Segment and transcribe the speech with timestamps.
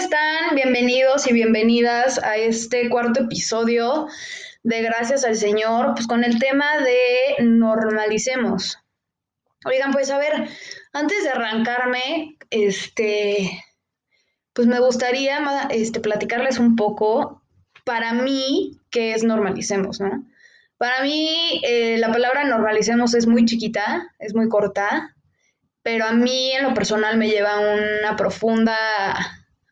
[0.00, 0.54] están?
[0.54, 4.06] Bienvenidos y bienvenidas a este cuarto episodio
[4.62, 8.78] de Gracias al Señor, pues con el tema de normalicemos.
[9.66, 10.48] Oigan, pues a ver,
[10.94, 13.62] antes de arrancarme, este,
[14.54, 17.42] pues me gustaría este, platicarles un poco
[17.84, 20.24] para mí qué es normalicemos, ¿no?
[20.78, 25.14] Para mí eh, la palabra normalicemos es muy chiquita, es muy corta,
[25.82, 28.78] pero a mí en lo personal me lleva una profunda,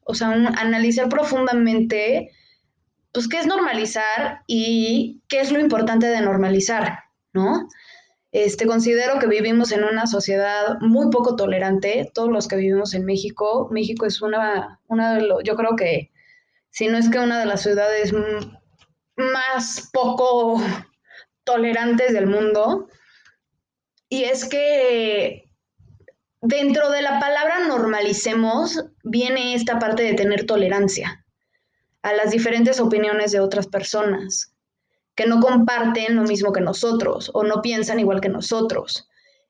[0.09, 2.30] o sea, un, analizar profundamente,
[3.12, 7.01] pues, qué es normalizar y qué es lo importante de normalizar,
[7.35, 7.69] ¿no?
[8.33, 13.05] Este, considero que vivimos en una sociedad muy poco tolerante, todos los que vivimos en
[13.05, 13.69] México.
[13.71, 16.11] México es una, una de los, yo creo que,
[16.71, 18.15] si no es que una de las ciudades
[19.16, 20.63] más poco
[21.45, 22.88] tolerantes del mundo.
[24.09, 25.51] Y es que
[26.41, 31.24] dentro de la palabra normalicemos viene esta parte de tener tolerancia
[32.02, 34.55] a las diferentes opiniones de otras personas
[35.15, 39.09] que no comparten lo mismo que nosotros o no piensan igual que nosotros.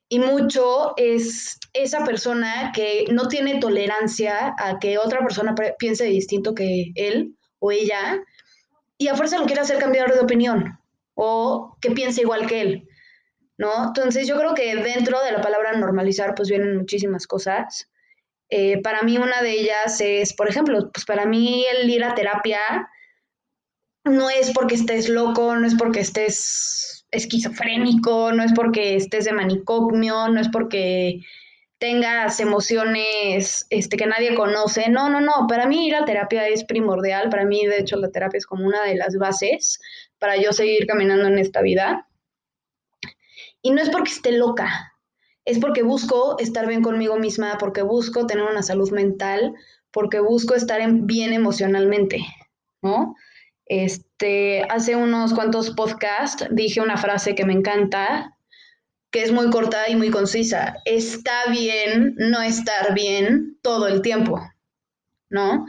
[0.08, 6.54] Y mucho es esa persona que no tiene tolerancia a que otra persona piense distinto
[6.54, 8.18] que él o ella
[8.96, 10.78] y a fuerza lo quiere hacer cambiar de opinión
[11.14, 12.88] o que piense igual que él.
[13.58, 13.88] ¿no?
[13.88, 17.90] Entonces yo creo que dentro de la palabra normalizar pues vienen muchísimas cosas.
[18.50, 22.14] Eh, para mí una de ellas es, por ejemplo, pues para mí el ir a
[22.14, 22.60] terapia
[24.04, 29.32] no es porque estés loco, no es porque estés esquizofrénico, no es porque estés de
[29.32, 31.20] manicomio, no es porque
[31.78, 34.88] tengas emociones este, que nadie conoce.
[34.88, 35.46] No, no, no.
[35.48, 37.30] Para mí ir a terapia es primordial.
[37.30, 39.80] Para mí, de hecho, la terapia es como una de las bases
[40.18, 42.08] para yo seguir caminando en esta vida.
[43.62, 44.92] Y no es porque esté loca,
[45.48, 49.54] es porque busco estar bien conmigo misma, porque busco tener una salud mental,
[49.90, 52.20] porque busco estar bien emocionalmente,
[52.82, 53.16] ¿no?
[53.64, 58.36] Este, hace unos cuantos podcasts dije una frase que me encanta,
[59.10, 60.76] que es muy corta y muy concisa.
[60.84, 64.42] Está bien no estar bien todo el tiempo,
[65.30, 65.64] ¿no?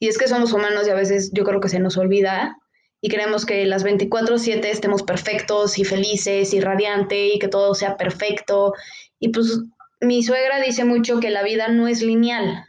[0.00, 2.56] Y es que somos humanos y a veces yo creo que se nos olvida
[3.00, 7.96] y queremos que las 24/7 estemos perfectos y felices y radiante y que todo sea
[7.96, 8.74] perfecto.
[9.20, 9.60] Y pues
[10.00, 12.64] mi suegra dice mucho que la vida no es lineal,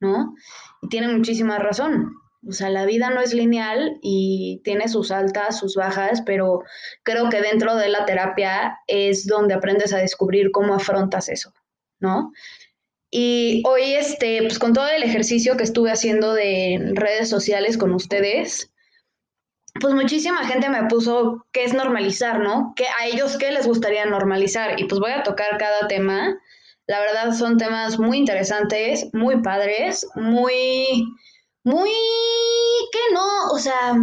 [0.00, 0.34] ¿no?
[0.80, 2.12] Y tiene muchísima razón.
[2.48, 6.62] O sea, la vida no es lineal y tiene sus altas, sus bajas, pero
[7.02, 11.52] creo que dentro de la terapia es donde aprendes a descubrir cómo afrontas eso,
[11.98, 12.32] ¿no?
[13.10, 17.92] Y hoy, este, pues con todo el ejercicio que estuve haciendo de redes sociales con
[17.92, 18.70] ustedes,
[19.80, 22.72] pues muchísima gente me puso qué es normalizar, ¿no?
[22.76, 24.80] Que a ellos qué les gustaría normalizar.
[24.80, 26.38] Y pues voy a tocar cada tema.
[26.86, 31.04] La verdad son temas muy interesantes, muy padres, muy,
[31.64, 31.90] muy,
[32.92, 33.96] que no, o sea,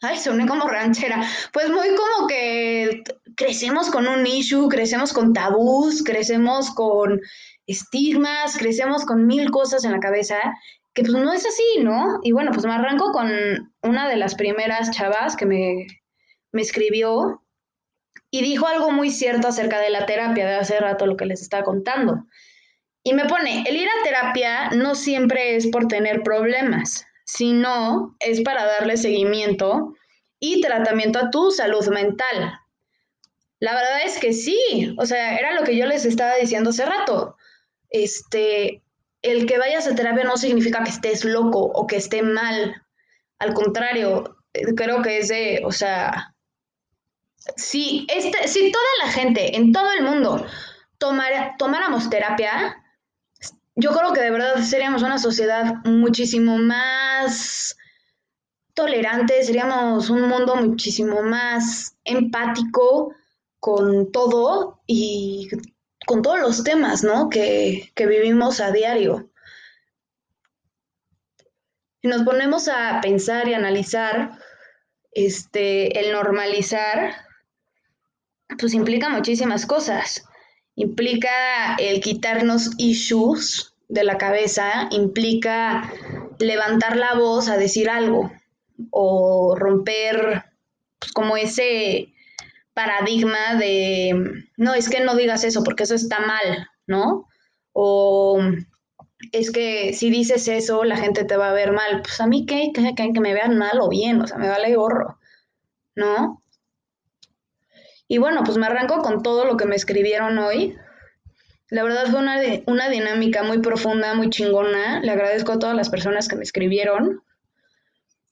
[0.00, 1.22] ay, suena como ranchera.
[1.52, 3.02] Pues muy como que
[3.36, 7.20] crecemos con un issue, crecemos con tabús, crecemos con
[7.66, 10.36] estigmas, crecemos con mil cosas en la cabeza
[10.94, 12.18] que pues no es así, ¿no?
[12.22, 15.86] Y bueno, pues me arranco con una de las primeras chavas que me,
[16.52, 17.42] me escribió
[18.30, 21.42] y dijo algo muy cierto acerca de la terapia, de hace rato lo que les
[21.42, 22.24] estaba contando.
[23.04, 28.40] Y me pone, el ir a terapia no siempre es por tener problemas, sino es
[28.42, 29.94] para darle seguimiento
[30.38, 32.58] y tratamiento a tu salud mental.
[33.58, 36.86] La verdad es que sí, o sea, era lo que yo les estaba diciendo hace
[36.86, 37.36] rato.
[37.90, 38.82] Este,
[39.22, 42.82] el que vayas a terapia no significa que estés loco o que esté mal.
[43.42, 46.32] Al contrario, eh, creo que es de, o sea,
[47.56, 50.46] si, este, si toda la gente en todo el mundo
[51.58, 52.80] tomáramos terapia,
[53.74, 57.76] yo creo que de verdad seríamos una sociedad muchísimo más
[58.74, 63.12] tolerante, seríamos un mundo muchísimo más empático
[63.58, 65.50] con todo y
[66.06, 67.28] con todos los temas, ¿no?
[67.28, 69.31] Que, que vivimos a diario.
[72.02, 74.32] Si nos ponemos a pensar y analizar,
[75.12, 77.14] este, el normalizar,
[78.58, 80.24] pues implica muchísimas cosas.
[80.74, 85.92] Implica el quitarnos issues de la cabeza, implica
[86.40, 88.32] levantar la voz a decir algo
[88.90, 90.44] o romper
[90.98, 92.12] pues, como ese
[92.74, 97.28] paradigma de, no, es que no digas eso porque eso está mal, ¿no?
[97.72, 98.40] O
[99.30, 102.02] es que si dices eso, la gente te va a ver mal.
[102.02, 105.18] Pues a mí qué, que, me vean mal o bien, o sea, me vale gorro,
[105.94, 106.42] ¿no?
[108.08, 110.76] Y bueno, pues me arranco con todo lo que me escribieron hoy.
[111.70, 112.36] La verdad fue una,
[112.66, 115.00] una dinámica muy profunda, muy chingona.
[115.00, 117.22] Le agradezco a todas las personas que me escribieron.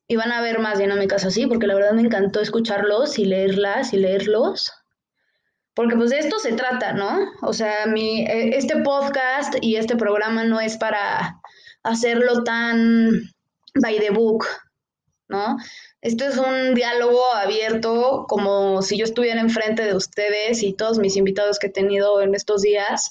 [0.07, 3.95] Y van a haber más dinámicas así, porque la verdad me encantó escucharlos y leerlas
[3.95, 4.73] y leerlos.
[5.81, 7.33] Porque pues de esto se trata, ¿no?
[7.41, 11.41] O sea, mi, e, este podcast y este programa no es para
[11.83, 13.33] hacerlo tan
[13.81, 14.45] by the book,
[15.29, 15.57] ¿no?
[16.03, 21.17] Esto es un diálogo abierto, como si yo estuviera enfrente de ustedes y todos mis
[21.17, 23.11] invitados que he tenido en estos días,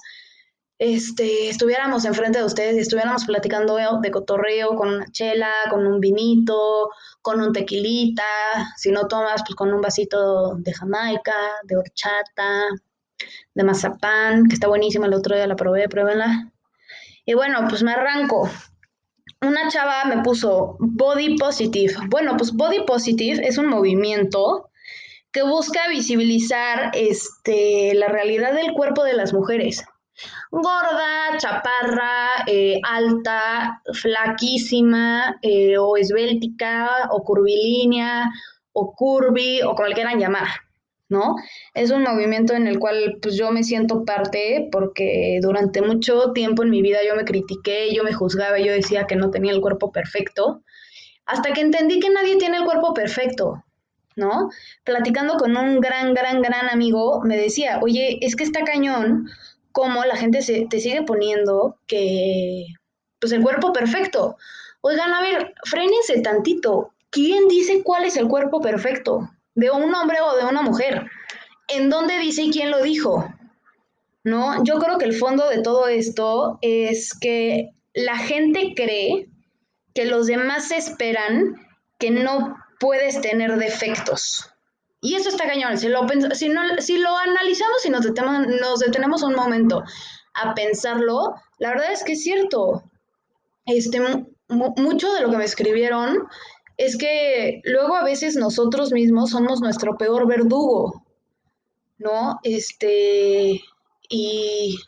[0.80, 6.00] este, estuviéramos enfrente de ustedes y estuviéramos platicando de cotorreo con una chela, con un
[6.00, 6.90] vinito,
[7.22, 8.24] con un tequilita,
[8.78, 12.64] si no tomas, pues con un vasito de jamaica, de horchata,
[13.54, 16.52] de mazapán, que está buenísima, el otro día la probé, pruébenla.
[17.26, 18.50] Y bueno, pues me arranco
[19.42, 21.94] una chava me puso body positive.
[22.10, 24.70] Bueno, pues body positive es un movimiento
[25.32, 29.84] que busca visibilizar este, la realidad del cuerpo de las mujeres.
[30.52, 38.30] Gorda, chaparra, eh, alta, flaquísima, eh, o esbéltica, o curvilínea,
[38.74, 40.48] o curvy, o como le llamar.
[41.10, 41.36] ¿no?
[41.74, 46.64] Es un movimiento en el cual pues yo me siento parte porque durante mucho tiempo
[46.64, 49.62] en mi vida yo me critiqué, yo me juzgaba, yo decía que no tenía el
[49.62, 50.64] cuerpo perfecto,
[51.26, 53.64] hasta que entendí que nadie tiene el cuerpo perfecto,
[54.16, 54.50] ¿no?
[54.84, 59.28] Platicando con un gran, gran, gran amigo, me decía, oye, es que está cañón
[59.72, 62.66] como la gente se, te sigue poniendo que,
[63.20, 64.38] pues el cuerpo perfecto.
[64.82, 66.94] Oigan, a ver, frénense tantito.
[67.10, 69.30] ¿Quién dice cuál es el cuerpo perfecto?
[69.60, 71.10] de un hombre o de una mujer.
[71.68, 73.28] ¿En dónde dice y quién lo dijo?
[74.24, 74.64] ¿No?
[74.64, 79.30] Yo creo que el fondo de todo esto es que la gente cree
[79.94, 81.56] que los demás esperan
[81.98, 84.50] que no puedes tener defectos.
[85.02, 85.78] Y eso está cañón.
[85.78, 89.84] Si lo, si si lo analizamos y nos detenemos, nos detenemos un momento
[90.34, 92.84] a pensarlo, la verdad es que es cierto.
[93.66, 94.00] Este,
[94.50, 96.28] mucho de lo que me escribieron
[96.78, 101.06] es que luego a veces nosotros mismos somos nuestro peor verdugo,
[101.98, 102.40] ¿no?
[102.44, 103.62] Este,
[104.10, 104.80] y,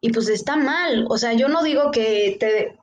[0.00, 2.78] y pues está mal, o sea, yo no digo que te,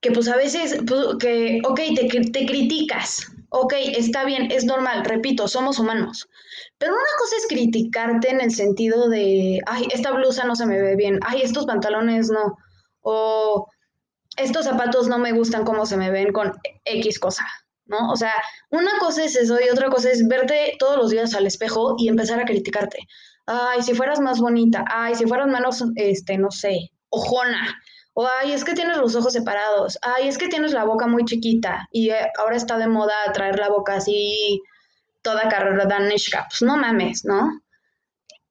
[0.00, 5.04] que pues a veces, pues, que, ok, te, te criticas, ok, está bien, es normal,
[5.04, 6.28] repito, somos humanos,
[6.76, 10.80] pero una cosa es criticarte en el sentido de, ay, esta blusa no se me
[10.80, 12.56] ve bien, ay, estos pantalones no,
[13.02, 13.68] o
[14.36, 16.52] estos zapatos no me gustan como se me ven con
[16.84, 17.46] X cosa,
[17.86, 18.10] ¿no?
[18.10, 18.32] O sea,
[18.70, 22.08] una cosa es eso y otra cosa es verte todos los días al espejo y
[22.08, 22.98] empezar a criticarte.
[23.46, 27.80] Ay, si fueras más bonita, ay, si fueras menos, este, no sé, ojona.
[28.14, 29.98] O, ay, es que tienes los ojos separados.
[30.02, 31.88] Ay, es que tienes la boca muy chiquita.
[31.90, 34.62] Y eh, ahora está de moda traer la boca así
[35.22, 36.46] toda carrera danishka.
[36.48, 37.60] Pues no mames, ¿no?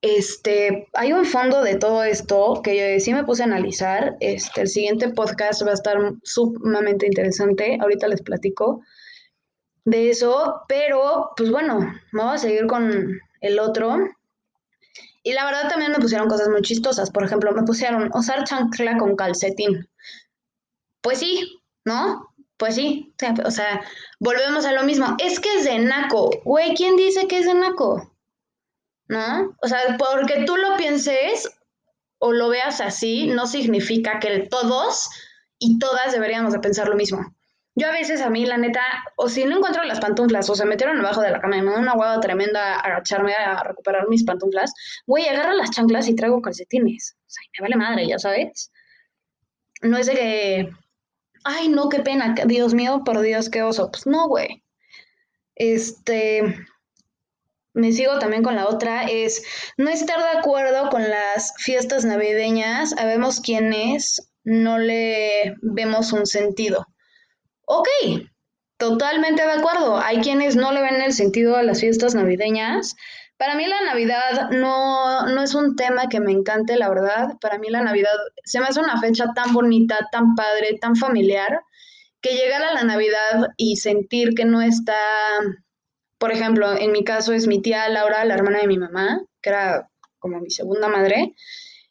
[0.01, 4.17] Este, hay un fondo de todo esto que sí me puse a analizar.
[4.19, 7.77] Este, el siguiente podcast va a estar sumamente interesante.
[7.79, 8.81] Ahorita les platico
[9.85, 11.79] de eso, pero pues bueno,
[12.11, 13.97] vamos a seguir con el otro.
[15.23, 17.09] Y la verdad también me pusieron cosas muy chistosas.
[17.09, 19.89] Por ejemplo, me pusieron usar chancla con calcetín.
[21.01, 22.29] Pues sí, ¿no?
[22.57, 23.13] Pues sí.
[23.45, 23.81] O sea,
[24.19, 25.15] volvemos a lo mismo.
[25.19, 26.29] Es que es de naco.
[26.43, 28.13] Güey, ¿quién dice que es de naco?
[29.07, 29.55] ¿no?
[29.61, 31.49] O sea, porque tú lo pienses
[32.19, 35.09] o lo veas así, no significa que todos
[35.59, 37.35] y todas deberíamos de pensar lo mismo.
[37.75, 38.81] Yo a veces a mí, la neta,
[39.15, 41.71] o si no encuentro las pantuflas o se metieron abajo de la cama y me
[41.71, 44.73] da una hueva tremenda a agacharme a recuperar mis pantuflas,
[45.07, 47.15] güey, agarro las chanclas y traigo calcetines.
[47.19, 48.71] O sea, me vale madre, ya sabes.
[49.81, 50.69] No es de que,
[51.43, 53.89] ay, no, qué pena, Dios mío, por Dios, qué oso.
[53.91, 54.63] Pues no, güey.
[55.55, 56.55] Este,
[57.73, 59.43] me sigo también con la otra, es
[59.77, 62.95] no estar de acuerdo con las fiestas navideñas.
[62.97, 66.85] Habemos quienes no le vemos un sentido.
[67.65, 67.87] Ok,
[68.77, 69.97] totalmente de acuerdo.
[69.97, 72.95] Hay quienes no le ven el sentido a las fiestas navideñas.
[73.37, 77.37] Para mí la Navidad no, no es un tema que me encante, la verdad.
[77.41, 78.11] Para mí la Navidad
[78.43, 81.61] se me hace una fecha tan bonita, tan padre, tan familiar,
[82.21, 84.95] que llegar a la Navidad y sentir que no está
[86.23, 89.49] por ejemplo, en mi caso es mi tía Laura, la hermana de mi mamá, que
[89.49, 89.89] era
[90.19, 91.35] como mi segunda madre,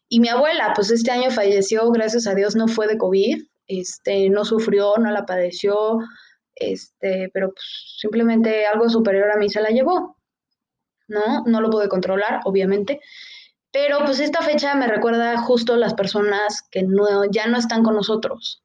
[0.09, 4.29] y mi abuela, pues este año falleció, gracias a Dios no fue de COVID, este,
[4.31, 5.99] no sufrió, no la padeció,
[6.55, 10.17] este, pero pues, simplemente algo superior a mí se la llevó,
[11.09, 11.45] ¿no?
[11.47, 13.01] No lo pude controlar, obviamente,
[13.73, 17.95] pero pues esta fecha me recuerda justo las personas que no, ya no están con
[17.95, 18.63] nosotros,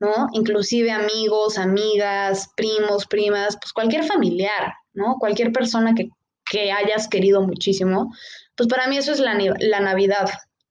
[0.00, 0.28] ¿no?
[0.32, 5.16] Inclusive amigos, amigas, primos, primas, pues cualquier familiar, ¿no?
[5.18, 6.08] Cualquier persona que,
[6.52, 8.12] hayas querido muchísimo,
[8.56, 10.28] pues para mí eso es la, la Navidad,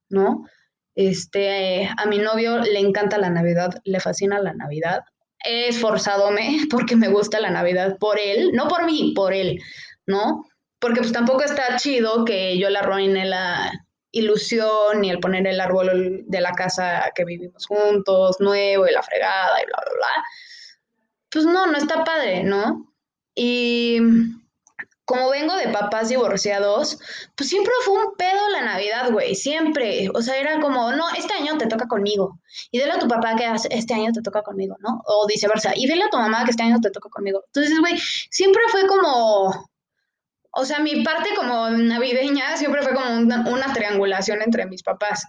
[0.10, 0.44] ¿no?
[0.96, 5.04] Este, a mi novio le encanta la Navidad, le fascina la Navidad.
[5.44, 9.60] He esforzadome porque me gusta la Navidad por él, no por mí, por él,
[10.06, 10.46] ¿no?
[10.80, 13.72] Porque pues tampoco está chido que yo le arruine la
[14.12, 19.04] ilusión y el poner el árbol de la casa que vivimos juntos, nuevo y la
[19.04, 20.26] fregada y bla, bla, bla.
[21.30, 22.94] Pues no, no está padre, ¿no?
[23.36, 24.00] Y
[25.10, 27.00] como vengo de papás divorciados,
[27.36, 30.08] pues siempre fue un pedo la Navidad, güey, siempre.
[30.14, 32.40] O sea, era como, no, este año te toca conmigo.
[32.70, 35.02] Y dile a tu papá que este año te toca conmigo, ¿no?
[35.06, 35.72] O viceversa.
[35.76, 37.42] Y dile a tu mamá que este año te toca conmigo.
[37.48, 37.98] Entonces, güey,
[38.30, 39.68] siempre fue como,
[40.52, 43.10] o sea, mi parte como navideña siempre fue como
[43.52, 45.26] una, triangulación entre mis papás.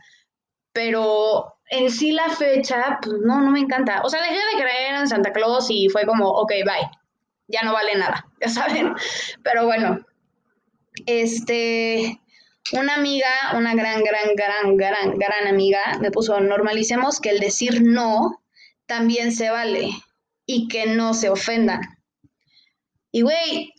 [0.74, 4.02] Pero en sí la fecha, pues no, no me encanta.
[4.04, 6.99] O sea, dejé de creer en Santa Claus y fue como, ok, bye
[7.50, 8.94] ya no vale nada, ya saben.
[9.42, 10.00] Pero bueno,
[11.06, 12.20] este,
[12.72, 17.82] una amiga, una gran, gran, gran, gran, gran amiga, me puso, normalicemos que el decir
[17.82, 18.42] no
[18.86, 19.90] también se vale
[20.46, 21.80] y que no se ofendan.
[23.12, 23.72] Y güey,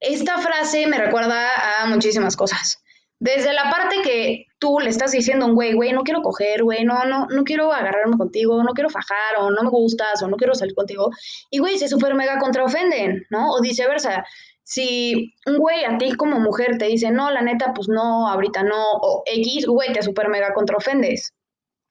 [0.00, 2.82] esta frase me recuerda a muchísimas cosas.
[3.18, 6.62] Desde la parte que tú le estás diciendo a un güey, güey, no quiero coger,
[6.62, 10.28] güey, no, no, no quiero agarrarme contigo, no quiero fajar, o no me gustas, o
[10.28, 11.10] no quiero salir contigo.
[11.50, 13.52] Y güey, se súper mega contraofenden, ¿no?
[13.52, 14.24] O viceversa.
[14.62, 18.62] Si un güey a ti como mujer te dice, no, la neta, pues no, ahorita
[18.62, 21.34] no, o X, güey, te súper mega contraofendes.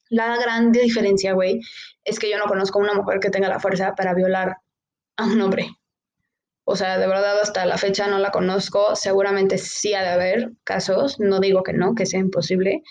[0.10, 1.62] La gran diferencia, güey,
[2.03, 4.57] es que yo no conozco a una mujer que tenga la fuerza para violar
[5.17, 5.69] a un hombre.
[6.65, 8.95] O sea, de verdad hasta la fecha no la conozco.
[8.95, 11.19] Seguramente sí ha de haber casos.
[11.19, 12.81] No digo que no, que sea imposible,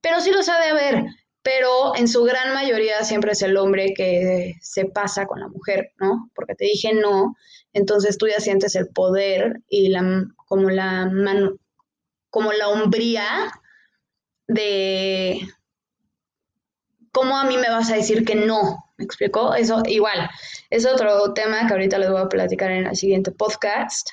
[0.00, 1.04] pero sí los ha de haber.
[1.42, 5.92] Pero en su gran mayoría siempre es el hombre que se pasa con la mujer,
[5.98, 6.30] ¿no?
[6.34, 7.36] Porque te dije no,
[7.74, 11.56] entonces tú ya sientes el poder y la como la mano,
[12.30, 13.52] como la hombría
[14.46, 15.40] de
[17.12, 19.54] cómo a mí me vas a decir que no, ¿Me explicó?
[19.54, 20.30] Eso igual,
[20.70, 24.08] es otro tema que ahorita les voy a platicar en el siguiente podcast,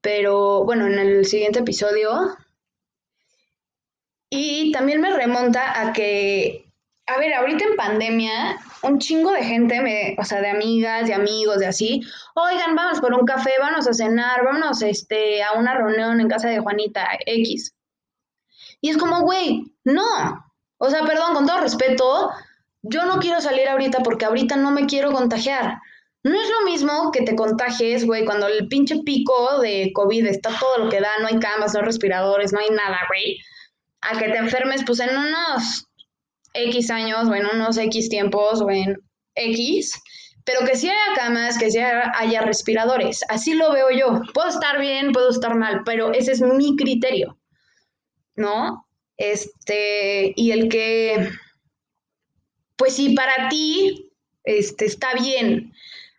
[0.00, 2.36] pero bueno, en el siguiente episodio.
[4.28, 6.72] Y también me remonta a que,
[7.06, 11.14] a ver, ahorita en pandemia, un chingo de gente, me, o sea, de amigas, de
[11.14, 12.02] amigos, de así,
[12.34, 16.48] oigan, vamos por un café, vamos a cenar, vamos este, a una reunión en casa
[16.48, 17.76] de Juanita X.
[18.80, 20.04] Y es como, güey, no.
[20.78, 22.30] O sea, perdón, con todo respeto,
[22.88, 25.78] yo no quiero salir ahorita porque ahorita no me quiero contagiar.
[26.22, 30.50] No es lo mismo que te contagies, güey, cuando el pinche pico de COVID está
[30.58, 33.38] todo lo que da, no hay camas, no hay respiradores, no hay nada, güey.
[34.00, 35.86] A que te enfermes, pues en unos
[36.52, 38.96] X años, o unos X tiempos, o en
[39.36, 40.00] X,
[40.44, 43.20] pero que sí haya camas, que sí haya respiradores.
[43.28, 44.20] Así lo veo yo.
[44.34, 47.38] Puedo estar bien, puedo estar mal, pero ese es mi criterio,
[48.34, 48.86] ¿no?
[49.16, 51.30] Este, y el que
[52.76, 54.10] pues si para ti
[54.44, 55.72] este, está bien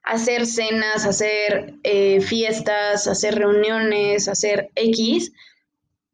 [0.08, 5.34] hacer cenas, hacer eh, fiestas, hacer reuniones, hacer X,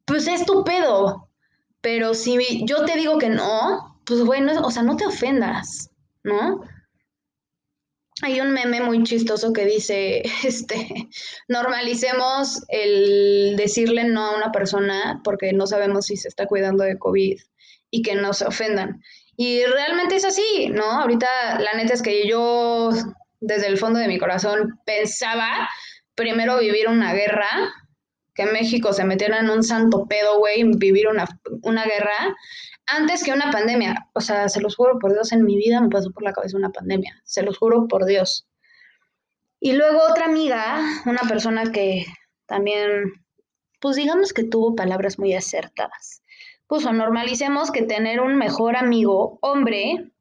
[0.06, 1.30] pues es tu pedo.
[1.82, 5.92] Pero si yo te digo que no, pues bueno, o sea, no te ofendas,
[6.24, 6.62] ¿no?
[8.22, 11.10] Hay un meme muy chistoso que dice, este,
[11.48, 16.98] normalicemos el decirle no a una persona porque no sabemos si se está cuidando de
[16.98, 17.40] COVID
[17.92, 19.04] y que no se ofendan.
[19.36, 20.84] Y realmente es así, ¿no?
[20.84, 22.92] Ahorita la neta es que yo
[23.40, 25.70] desde el fondo de mi corazón pensaba
[26.16, 27.50] primero vivir una guerra,
[28.36, 31.26] que México se metiera en un santo pedo, güey, vivir una,
[31.62, 32.36] una guerra,
[32.86, 34.10] antes que una pandemia.
[34.14, 36.58] O sea, se los juro por Dios, en mi vida me pasó por la cabeza
[36.58, 38.48] una pandemia, se los juro por Dios.
[39.60, 42.06] Y luego otra amiga, una persona que
[42.46, 43.14] también,
[43.80, 46.23] pues digamos que tuvo palabras muy acertadas
[46.74, 50.12] puso, normalicemos que tener un mejor amigo hombre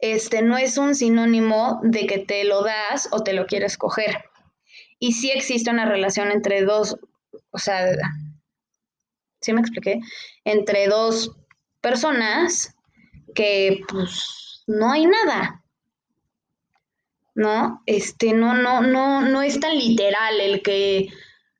[0.00, 4.24] este, no es un sinónimo de que te lo das o te lo quieres coger.
[4.98, 6.98] Y sí existe una relación entre dos,
[7.52, 7.86] o sea,
[9.40, 10.00] ¿sí me expliqué?
[10.44, 11.30] Entre dos
[11.80, 12.74] personas
[13.32, 15.62] que pues no hay nada.
[17.36, 17.80] ¿No?
[17.86, 21.10] Este, no, no, no, no es tan literal el que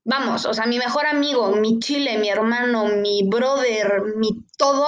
[0.04, 4.86] vamos, o sea, mi mejor amigo, mi chile, mi hermano, mi brother, mi todo,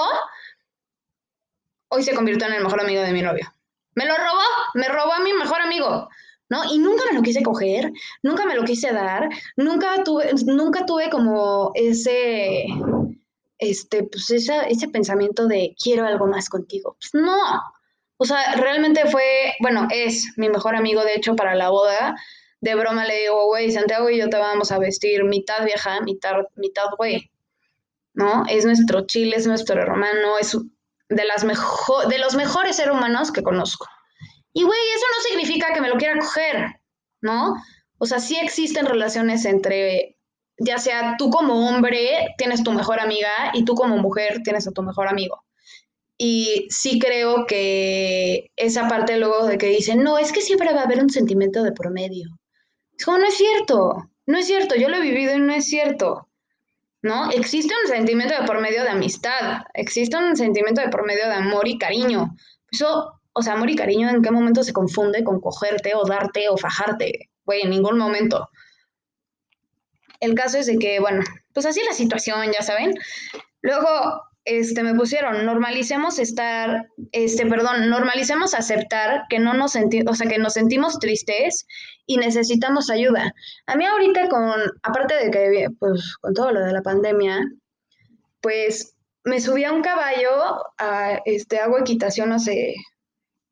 [1.89, 3.53] hoy se convirtió en el mejor amigo de mi novio.
[3.95, 4.43] Me lo robó,
[4.73, 6.09] me robó a mi mejor amigo,
[6.49, 6.63] ¿no?
[6.65, 7.91] Y nunca me lo quise coger,
[8.23, 12.65] nunca me lo quise dar, nunca tuve, nunca tuve como ese,
[13.57, 16.97] este, pues ese pensamiento de quiero algo más contigo.
[16.99, 17.61] Pues no.
[18.17, 22.15] O sea, realmente fue, bueno, es mi mejor amigo, de hecho, para la boda
[22.65, 26.33] de broma le digo, güey, Santiago y yo te vamos a vestir mitad vieja, mitad,
[26.55, 27.31] mitad güey.
[28.15, 28.43] ¿no?
[28.49, 30.57] Es nuestro chile, es nuestro hermano, es
[31.09, 33.85] de, las de los mejores seres humanos que conozco.
[34.53, 36.79] Y, güey, eso no significa que me lo quiera coger,
[37.21, 37.53] ¿no?
[37.97, 40.17] O sea, sí existen relaciones entre,
[40.57, 44.71] ya sea tú como hombre tienes tu mejor amiga y tú como mujer tienes a
[44.71, 45.43] tu mejor amigo.
[46.17, 50.81] Y sí creo que esa parte luego de que dicen, no, es que siempre va
[50.81, 52.29] a haber un sentimiento de promedio.
[52.97, 55.65] Es como, no es cierto, no es cierto, yo lo he vivido y no es
[55.65, 56.27] cierto.
[57.05, 57.29] ¿no?
[57.29, 61.35] Existe un sentimiento de por medio de amistad, existe un sentimiento de por medio de
[61.35, 62.35] amor y cariño.
[62.71, 66.49] Eso, o sea, amor y cariño, ¿en qué momento se confunde con cogerte o darte
[66.49, 67.29] o fajarte?
[67.45, 68.49] Güey, en ningún momento.
[70.19, 71.23] El caso es de que, bueno,
[71.53, 72.95] pues así la situación, ya saben.
[73.61, 80.15] Luego, este, me pusieron, normalicemos estar, este, perdón, normalicemos aceptar que no nos sentimos, o
[80.15, 81.67] sea, que nos sentimos tristes
[82.05, 83.33] y necesitamos ayuda.
[83.65, 87.39] A mí ahorita con, aparte de que, pues, con todo lo de la pandemia,
[88.41, 92.75] pues, me subí a un caballo, a, este, hago equitación hace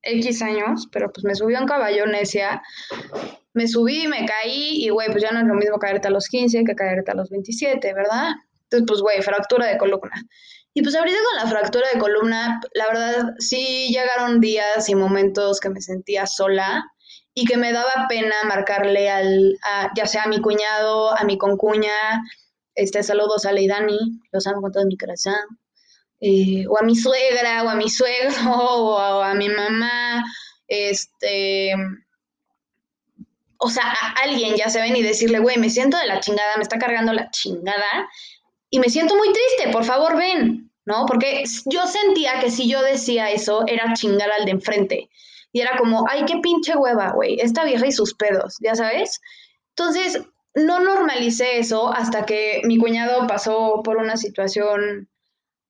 [0.03, 2.61] X años, pero pues me subí a un caballo necia,
[3.53, 6.27] me subí, me caí y, güey, pues ya no es lo mismo caerte a los
[6.27, 8.31] 15 que caerte a los 27, ¿verdad?
[8.63, 10.13] Entonces, pues, güey, fractura de columna.
[10.75, 15.59] Y pues ahorita con la fractura de columna, la verdad sí llegaron días y momentos
[15.59, 16.83] que me sentía sola
[17.33, 19.57] y que me daba pena marcarle al,
[19.95, 21.91] ya sea a mi cuñado, a mi concuña,
[22.75, 25.35] este, saludos a Leidani, los amo con todo mi corazón,
[26.19, 30.23] eh, o a mi suegra, o a mi suegro, o a, mi mamá,
[30.67, 31.73] este,
[33.57, 36.63] o sea, a alguien, ya saben, y decirle, güey, me siento de la chingada, me
[36.63, 38.09] está cargando la chingada,
[38.69, 41.05] y me siento muy triste, por favor ven, ¿no?
[41.05, 45.09] Porque yo sentía que si yo decía eso era chingar al de enfrente.
[45.53, 49.21] Y era como, ay, qué pinche hueva, güey, esta vieja y sus pedos, ya sabes.
[49.77, 50.21] Entonces,
[50.55, 55.09] no normalicé eso hasta que mi cuñado pasó por una situación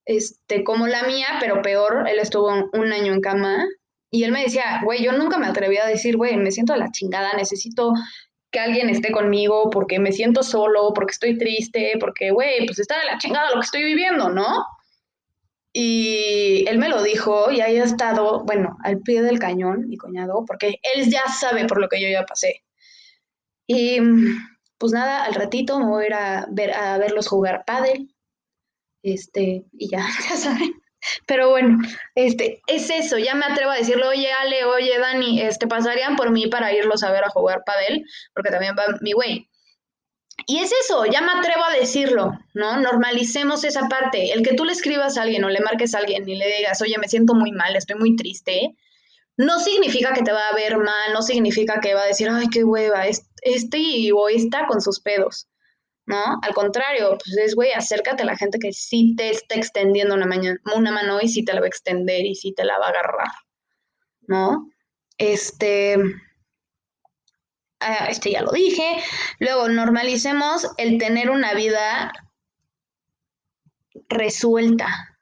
[0.05, 2.07] este, como la mía, pero peor.
[2.09, 3.65] Él estuvo un año en cama
[4.09, 6.77] y él me decía, güey, yo nunca me atreví a decir, güey, me siento a
[6.77, 7.93] la chingada, necesito
[8.51, 13.00] que alguien esté conmigo porque me siento solo, porque estoy triste, porque, güey, pues está
[13.00, 14.65] de la chingada lo que estoy viviendo, ¿no?
[15.74, 19.98] Y él me lo dijo y ahí ha estado, bueno, al pie del cañón, mi
[19.98, 22.64] cuñado, porque él ya sabe por lo que yo ya pasé.
[23.68, 24.00] Y
[24.77, 28.14] pues nada, al ratito me voy a ir a, ver, a verlos jugar pádel.
[29.01, 30.74] Este, y ya, ya saben.
[31.25, 31.79] Pero bueno,
[32.16, 36.31] este, es eso, ya me atrevo a decirle, oye Ale, oye Dani, este, pasarían por
[36.31, 39.50] mí para irlos a ver a jugar padel, porque también va mi güey.
[40.46, 42.77] Y es eso, ya me atrevo a decirlo, ¿no?
[42.77, 44.33] Normalicemos esa parte.
[44.33, 46.81] El que tú le escribas a alguien o le marques a alguien y le digas,
[46.81, 48.75] oye, me siento muy mal, estoy muy triste,
[49.37, 52.48] no significa que te va a ver mal, no significa que va a decir, ay,
[52.51, 55.48] qué hueva, este o está con sus pedos.
[56.05, 56.39] ¿no?
[56.41, 60.27] Al contrario, pues es, güey, acércate a la gente que sí te está extendiendo una,
[60.75, 62.89] una mano y sí te la va a extender y sí te la va a
[62.89, 63.27] agarrar,
[64.27, 64.69] ¿no?
[65.17, 65.98] Este,
[68.09, 68.98] este ya lo dije.
[69.39, 72.11] Luego, normalicemos el tener una vida
[74.09, 75.17] resuelta.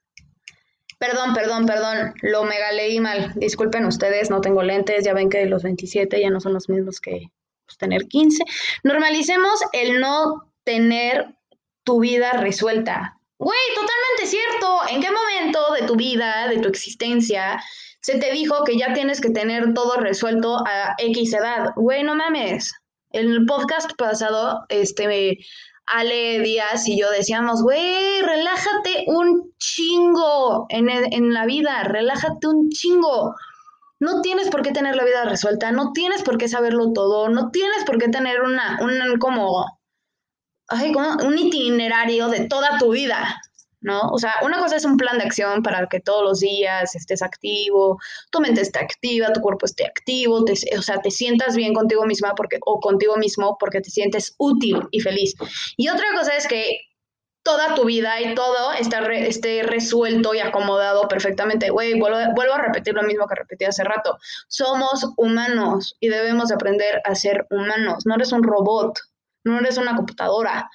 [0.97, 3.34] Perdón, perdón, perdón, lo mega leí mal.
[3.36, 7.00] Disculpen ustedes, no tengo lentes, ya ven que los 27 ya no son los mismos
[7.00, 7.32] que
[7.65, 8.43] pues, tener 15.
[8.84, 11.36] Normalicemos el no tener
[11.84, 13.17] tu vida resuelta.
[13.41, 14.82] Güey, totalmente cierto.
[14.88, 17.60] ¿En qué momento de tu vida, de tu existencia,
[17.99, 21.71] se te dijo que ya tienes que tener todo resuelto a X edad?
[21.75, 22.71] Güey, no mames.
[23.10, 25.39] El podcast pasado, este,
[25.88, 32.69] Ale Díaz y yo decíamos, güey, relájate un chingo en, en, la vida, relájate un
[32.69, 33.34] chingo.
[33.99, 37.49] No tienes por qué tener la vida resuelta, no tienes por qué saberlo todo, no
[37.49, 39.65] tienes por qué tener una, una como
[41.24, 43.42] un itinerario de toda tu vida,
[43.82, 44.02] ¿no?
[44.12, 47.22] O sea, una cosa es un plan de acción para que todos los días estés
[47.22, 48.00] activo,
[48.32, 50.46] tu mente esté activa, tu cuerpo esté activo,
[50.78, 54.78] o sea, te sientas bien contigo misma porque, o contigo mismo porque te sientes útil
[54.92, 55.34] y feliz.
[55.78, 56.80] Y otra cosa es que
[57.44, 61.70] toda tu vida y todo esté resuelto y acomodado perfectamente.
[61.70, 64.18] Güey, vuelvo, vuelvo, a repetir lo mismo que repetí hace rato.
[64.48, 68.06] Somos humanos y debemos aprender a ser humanos.
[68.06, 69.00] No eres un robot,
[69.43, 70.69] no eres una computadora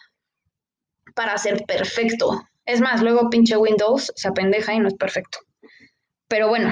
[1.14, 2.42] para ser perfecto.
[2.64, 5.38] Es más, luego pinche Windows se apendeja y no es perfecto.
[6.28, 6.70] Pero bueno,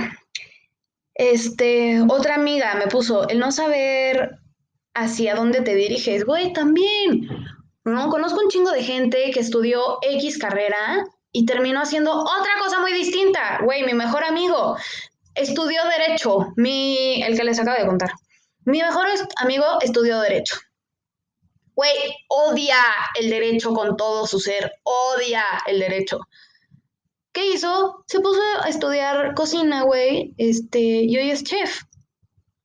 [1.15, 4.39] este, otra amiga me puso el no saber
[4.95, 6.25] hacia dónde te diriges.
[6.25, 7.29] Güey, también.
[7.85, 12.81] No, conozco un chingo de gente que estudió X carrera y terminó haciendo otra cosa
[12.81, 13.61] muy distinta.
[13.63, 14.77] Güey, mi mejor amigo
[15.35, 18.11] estudió Derecho, mi, el que les acabo de contar.
[18.65, 20.57] Mi mejor amigo estudió Derecho
[21.75, 21.93] Güey,
[22.29, 22.77] odia
[23.19, 26.21] el derecho con todo su ser, odia el derecho.
[27.33, 28.05] ¿Qué hizo?
[28.07, 31.83] Se puso a estudiar cocina, güey, este, y hoy es chef.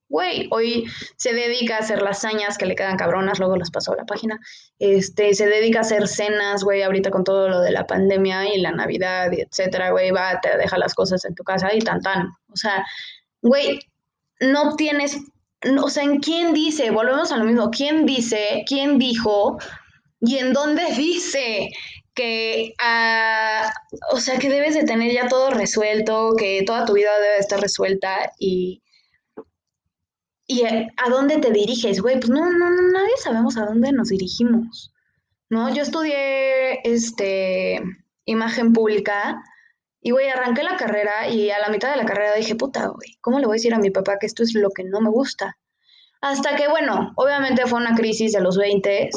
[0.08, 3.96] Güey, hoy se dedica a hacer lasañas que le quedan cabronas, luego las pasó a
[3.96, 4.38] la página.
[4.78, 8.60] Este, se dedica a hacer cenas, güey, ahorita con todo lo de la pandemia y
[8.60, 12.00] la Navidad, y etcétera, güey, va, te deja las cosas en tu casa y tan
[12.00, 12.28] tan.
[12.52, 12.84] O sea,
[13.42, 13.80] güey,
[14.40, 15.18] no tienes
[15.82, 16.90] o sea, ¿en quién dice?
[16.90, 17.70] Volvemos a lo mismo.
[17.70, 18.64] ¿Quién dice?
[18.66, 19.58] ¿Quién dijo?
[20.20, 21.70] ¿Y en dónde dice
[22.14, 27.10] que, uh, o sea, que debes de tener ya todo resuelto, que toda tu vida
[27.20, 28.82] debe estar resuelta y,
[30.46, 32.18] y a, dónde te diriges, güey?
[32.18, 34.92] Pues no, no, no, nadie sabemos a dónde nos dirigimos,
[35.48, 35.72] ¿no?
[35.74, 37.80] Yo estudié, este,
[38.24, 39.42] imagen pública
[40.02, 43.18] y, güey, arranqué la carrera y a la mitad de la carrera dije, puta, güey,
[43.20, 45.10] ¿cómo le voy a decir a mi papá que esto es lo que no me
[45.10, 45.58] gusta?
[46.22, 49.10] Hasta que, bueno, obviamente fue una crisis de los 20,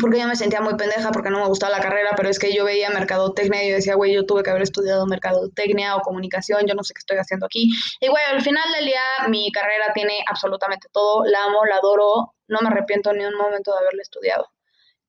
[0.00, 2.54] porque yo me sentía muy pendeja porque no me gustaba la carrera, pero es que
[2.54, 6.66] yo veía mercadotecnia y yo decía, güey, yo tuve que haber estudiado mercadotecnia o comunicación,
[6.66, 7.70] yo no sé qué estoy haciendo aquí.
[8.00, 12.34] Y, güey, al final del día mi carrera tiene absolutamente todo, la amo, la adoro,
[12.48, 14.48] no me arrepiento ni un momento de haberla estudiado.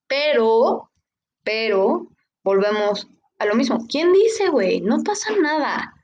[0.06, 0.90] Pero,
[1.44, 2.08] pero,
[2.42, 3.86] volvemos a lo mismo.
[3.88, 4.80] ¿Quién dice, güey?
[4.80, 5.94] No pasa nada.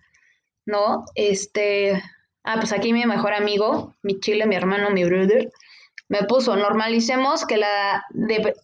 [0.67, 1.05] ¿No?
[1.15, 2.03] Este.
[2.45, 5.51] Ah, pues aquí mi mejor amigo, mi chile, mi hermano, mi brother,
[6.09, 8.05] me puso, normalicemos que la,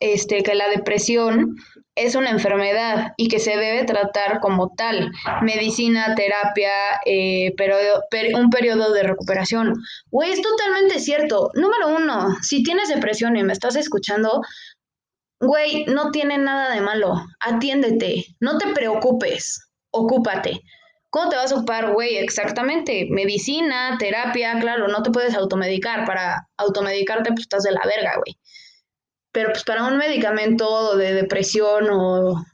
[0.01, 1.57] este, que la depresión
[1.95, 5.11] es una enfermedad y que se debe tratar como tal.
[5.43, 6.71] Medicina, terapia,
[7.07, 7.77] eh, pero,
[8.35, 9.75] un periodo de recuperación.
[10.11, 11.51] Güey, es totalmente cierto.
[11.55, 14.43] Número uno, si tienes depresión y me estás escuchando,
[15.41, 17.15] Güey, no tiene nada de malo.
[17.41, 18.27] Atiéndete.
[18.41, 19.71] No te preocupes.
[19.91, 20.61] Ocúpate.
[21.09, 22.19] ¿Cómo te vas a ocupar, güey?
[22.19, 23.07] Exactamente.
[23.11, 26.05] Medicina, terapia, claro, no te puedes automedicar.
[26.05, 28.39] Para automedicarte, pues estás de la verga, güey.
[29.33, 32.45] Pero pues para un medicamento de depresión o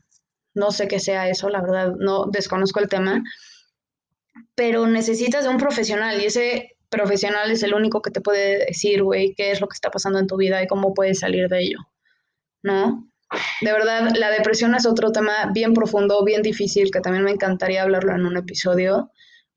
[0.55, 3.23] no sé qué sea eso, la verdad, no desconozco el tema.
[4.55, 9.03] Pero necesitas de un profesional y ese profesional es el único que te puede decir,
[9.03, 11.63] güey, qué es lo que está pasando en tu vida y cómo puedes salir de
[11.63, 11.79] ello.
[12.67, 13.09] ¿No?
[13.61, 17.83] De verdad, la depresión es otro tema bien profundo, bien difícil, que también me encantaría
[17.83, 19.11] hablarlo en un episodio,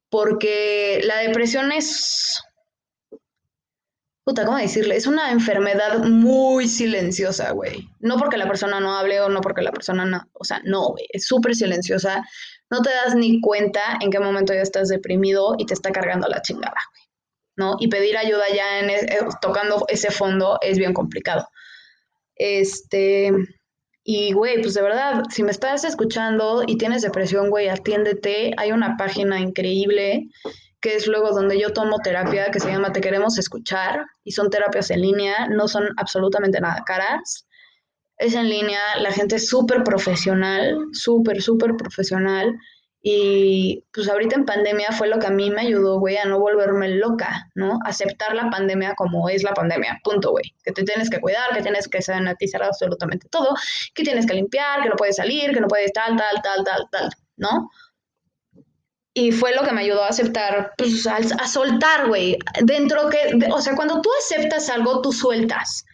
[0.09, 2.41] porque la depresión es...
[4.23, 4.95] Puta, ¿cómo decirle?
[4.95, 7.89] Es una enfermedad muy silenciosa, güey.
[7.99, 10.21] No porque la persona no hable o no porque la persona no...
[10.33, 11.05] O sea, no, güey.
[11.09, 12.23] Es súper silenciosa.
[12.69, 16.27] No te das ni cuenta en qué momento ya estás deprimido y te está cargando
[16.27, 17.03] la chingada, güey.
[17.55, 17.75] ¿No?
[17.79, 21.47] Y pedir ayuda ya en e, tocando ese fondo es bien complicado.
[22.39, 23.31] Este,
[24.03, 28.53] y güey, pues de verdad, si me estás escuchando y tienes depresión, güey, atiéndete.
[28.57, 30.29] Hay una página increíble
[30.81, 34.49] que es luego donde yo tomo terapia que se llama Te queremos escuchar y son
[34.49, 37.45] terapias en línea, no son absolutamente nada caras.
[38.17, 42.57] Es en línea, la gente es súper profesional, súper, súper profesional
[43.01, 46.39] y pues ahorita en pandemia fue lo que a mí me ayudó, güey, a no
[46.39, 47.79] volverme loca, ¿no?
[47.85, 50.53] Aceptar la pandemia como es la pandemia, punto, güey.
[50.63, 53.55] Que te tienes que cuidar, que tienes que sanitizar absolutamente todo,
[53.95, 56.87] que tienes que limpiar, que no puedes salir, que no puedes tal, tal, tal, tal,
[56.91, 57.69] tal, ¿no?
[59.13, 62.37] Y fue lo que me ayudó a aceptar, pues a, a soltar, güey.
[62.63, 65.85] Dentro que, o sea, cuando tú aceptas algo, tú sueltas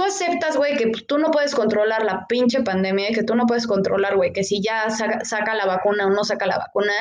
[0.00, 3.66] tú aceptas, güey, que tú no puedes controlar la pinche pandemia, que tú no puedes
[3.66, 6.94] controlar, güey, que si ya saca, la vacuna o no saca la vacuna,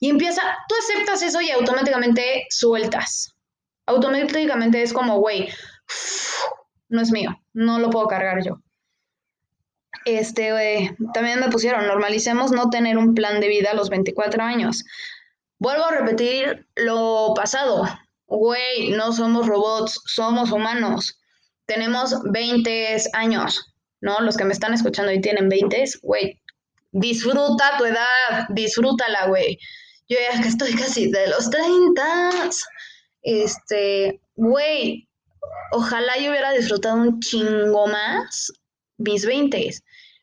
[0.00, 3.36] y empieza, tú aceptas eso y automáticamente sueltas.
[3.84, 5.50] Automáticamente es como, güey,
[6.88, 8.62] no es mío, no lo puedo cargar yo.
[10.06, 14.42] Este, güey, también me pusieron, normalicemos no tener un plan de vida a los 24
[14.42, 14.84] años.
[15.58, 17.86] Vuelvo a repetir lo pasado.
[18.26, 21.18] Güey, no somos robots, somos humanos
[21.66, 24.20] tenemos 20 años, ¿no?
[24.20, 26.40] Los que me están escuchando y tienen 20, güey,
[26.92, 29.58] disfruta tu edad, disfrútala, güey.
[30.08, 32.30] Yo ya que estoy casi de los 30,
[33.22, 35.08] este, güey,
[35.72, 38.52] ojalá yo hubiera disfrutado un chingo más
[38.98, 39.70] mis 20.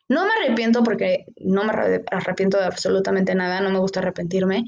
[0.09, 1.73] No me arrepiento porque no me
[2.11, 4.65] arrepiento de absolutamente nada, no me gusta arrepentirme,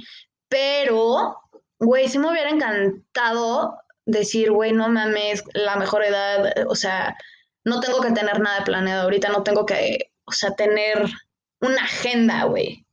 [0.49, 1.37] pero,
[1.79, 7.15] güey, sí me hubiera encantado decir, güey, no mames, la mejor edad, o sea,
[7.63, 11.05] no tengo que tener nada planeado ahorita, no tengo que, o sea, tener
[11.59, 12.85] una agenda, güey,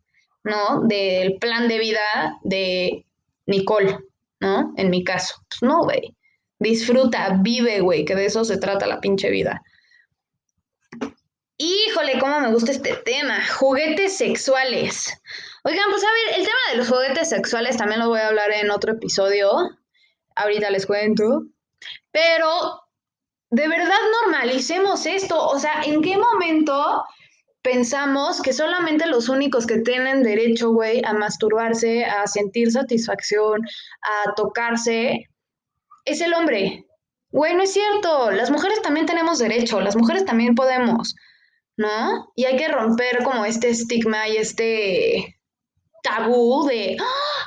[0.44, 0.82] ¿no?
[0.82, 3.06] Del plan de vida de
[3.46, 3.98] Nicole,
[4.40, 4.74] ¿no?
[4.76, 5.36] En mi caso.
[5.48, 6.14] Pues no, güey.
[6.58, 9.62] Disfruta, vive, güey, que de eso se trata la pinche vida.
[11.56, 13.40] Híjole, cómo me gusta este tema.
[13.58, 15.12] Juguetes sexuales.
[15.64, 18.50] Oigan, pues a ver, el tema de los juguetes sexuales también lo voy a hablar
[18.52, 19.50] en otro episodio
[20.38, 21.42] ahorita les cuento,
[22.10, 22.82] pero
[23.50, 25.46] de verdad normalicemos esto.
[25.48, 27.04] O sea, ¿en qué momento
[27.62, 33.60] pensamos que solamente los únicos que tienen derecho, güey, a masturbarse, a sentir satisfacción,
[34.02, 35.28] a tocarse,
[36.04, 36.86] es el hombre?
[37.30, 38.30] Güey, no es cierto.
[38.30, 41.14] Las mujeres también tenemos derecho, las mujeres también podemos,
[41.76, 42.32] ¿no?
[42.34, 45.38] Y hay que romper como este estigma y este
[46.02, 46.96] tabú de,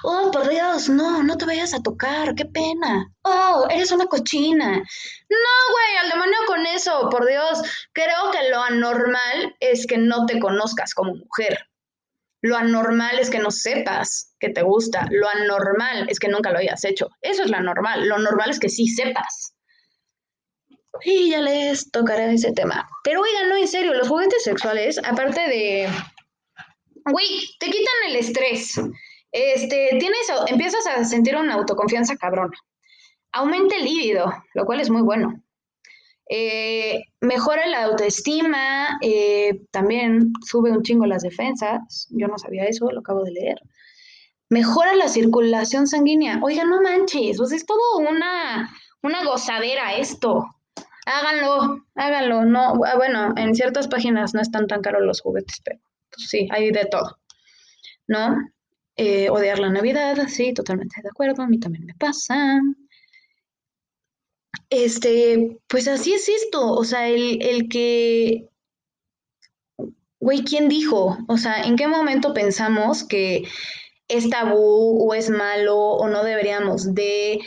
[0.03, 3.11] oh, por Dios, no, no te vayas a tocar, qué pena.
[3.23, 4.77] Oh, eres una cochina.
[4.77, 7.61] No, güey, al demonio con eso, por Dios.
[7.93, 11.57] Creo que lo anormal es que no te conozcas como mujer.
[12.41, 15.05] Lo anormal es que no sepas que te gusta.
[15.11, 17.09] Lo anormal es que nunca lo hayas hecho.
[17.21, 18.07] Eso es lo anormal.
[18.07, 19.53] Lo normal es que sí sepas.
[21.03, 22.87] Y ya les tocaré ese tema.
[23.03, 25.87] Pero oigan, no, en serio, los juguetes sexuales, aparte de
[27.05, 28.79] güey, te quitan el estrés.
[29.31, 32.57] Este, tienes, empiezas a sentir una autoconfianza cabrona.
[33.31, 35.41] Aumenta el líbido, lo cual es muy bueno.
[36.29, 42.07] Eh, mejora la autoestima, eh, también sube un chingo las defensas.
[42.09, 43.59] Yo no sabía eso, lo acabo de leer.
[44.49, 46.39] Mejora la circulación sanguínea.
[46.41, 48.69] Oiga, no manches, pues es todo una,
[49.01, 50.45] una gozadera esto.
[51.05, 52.45] Háganlo, háganlo.
[52.45, 55.79] No, bueno, en ciertas páginas no están tan caros los juguetes, pero
[56.13, 57.19] pues sí, hay de todo,
[58.07, 58.35] ¿no?
[59.03, 62.61] Eh, odiar la Navidad, sí, totalmente de acuerdo, a mí también me pasa.
[64.69, 68.47] Este, pues así es esto, o sea, el, el que,
[70.19, 71.17] güey, ¿quién dijo?
[71.27, 73.43] O sea, ¿en qué momento pensamos que
[74.07, 77.39] es tabú o es malo o no deberíamos de...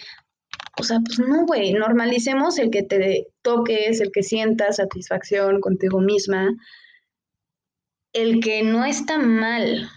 [0.81, 6.01] O sea, pues no, güey, normalicemos el que te toques, el que sientas satisfacción contigo
[6.01, 6.51] misma,
[8.13, 9.89] el que no está mal.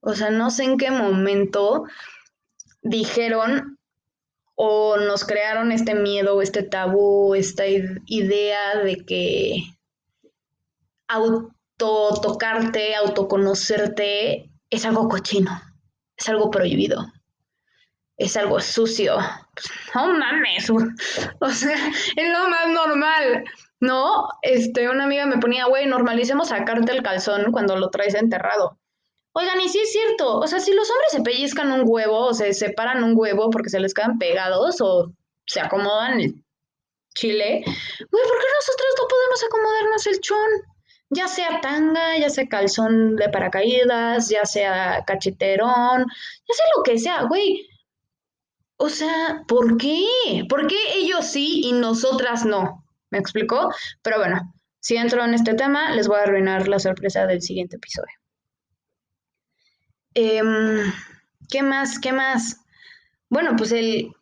[0.00, 1.84] O sea, no sé en qué momento
[2.82, 3.78] dijeron
[4.54, 9.62] o nos crearon este miedo, este tabú, esta idea de que
[11.08, 15.50] autotocarte, autoconocerte es algo cochino,
[16.16, 17.06] es algo prohibido,
[18.16, 19.16] es algo sucio.
[19.94, 20.70] No mames,
[21.40, 21.76] o sea,
[22.16, 23.44] es lo más normal.
[23.80, 28.77] No, este, una amiga me ponía, güey, normalicemos sacarte el calzón cuando lo traes enterrado.
[29.38, 32.34] Oigan, y sí es cierto, o sea, si los hombres se pellizcan un huevo o
[32.34, 35.12] se separan un huevo porque se les quedan pegados o
[35.46, 36.44] se acomodan el
[37.14, 40.50] chile, güey, ¿por qué nosotros no podemos acomodarnos el chón?
[41.10, 46.04] Ya sea tanga, ya sea calzón de paracaídas, ya sea cacheterón,
[46.48, 47.64] ya sea lo que sea, güey.
[48.76, 50.04] O sea, ¿por qué?
[50.48, 52.84] ¿Por qué ellos sí y nosotras no?
[53.10, 53.72] ¿Me explicó?
[54.02, 57.76] Pero bueno, si entro en este tema, les voy a arruinar la sorpresa del siguiente
[57.76, 58.18] episodio.
[60.14, 60.92] Em,
[61.50, 61.98] ¿Qué más?
[61.98, 62.60] ¿Qué más?
[63.30, 64.12] Bueno, pues el...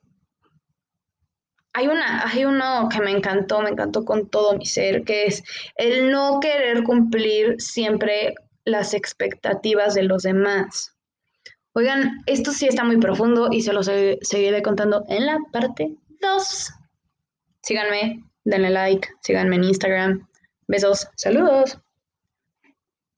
[1.72, 5.42] Hay, una, hay uno que me encantó, me encantó con todo mi ser, que es
[5.77, 10.96] el no querer cumplir siempre las expectativas de los demás.
[11.75, 16.70] Oigan, esto sí está muy profundo y se lo seguiré contando en la parte 2.
[17.62, 20.29] Síganme, denle like, síganme en Instagram.
[20.66, 21.79] Besos, saludos.